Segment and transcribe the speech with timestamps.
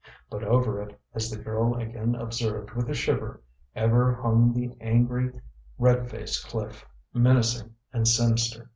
[0.31, 3.39] But over it, as the girl again observed with a shiver,
[3.75, 5.31] ever hung the angry,
[5.77, 8.67] red faced cliff, menacing and sinister.